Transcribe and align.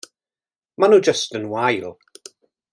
Maen 0.79 0.93
nhw 0.95 0.99
jyst 1.09 1.37
yn 1.41 1.47
wael. 1.53 1.87